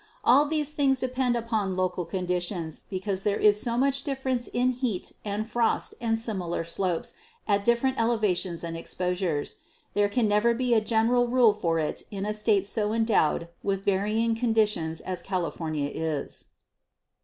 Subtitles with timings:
[0.23, 5.11] All these things depend upon local conditions, because there is so much difference in heat
[5.23, 7.13] and frost and similar slopes
[7.47, 9.57] at different elevations and exposures.
[9.93, 13.85] There can never be a general rule for it in a State so endowed with
[13.85, 16.45] varying conditions as California is.